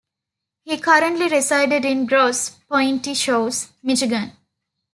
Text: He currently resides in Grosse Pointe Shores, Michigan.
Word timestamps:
He 0.63 0.79
currently 0.79 1.29
resides 1.29 1.85
in 1.85 2.07
Grosse 2.07 2.49
Pointe 2.67 3.15
Shores, 3.15 3.69
Michigan. 3.83 4.31